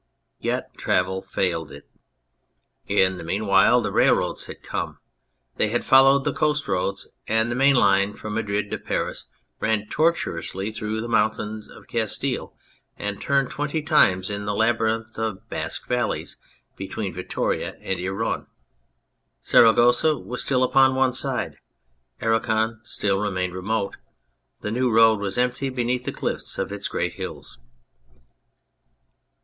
[0.39, 1.87] Yet travel failed it.
[2.87, 4.97] In the meanwhile the railways had come;
[5.57, 9.25] they had followed the coast roads, and the main line from Madrid to Paris
[9.59, 12.51] ran tortuously through the mountains of Castile
[12.97, 16.37] and turned twenty times in the labyrinth of Basque Valleys,
[16.75, 18.47] between Vittoria and Irun.
[19.39, 21.57] Saragossa was still upon one side;
[22.21, 23.97] Aragon still remained remote;
[24.61, 27.59] the new road was empty beneath the cliffs of its great hills.